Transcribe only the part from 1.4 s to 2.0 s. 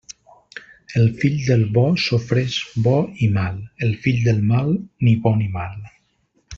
del bo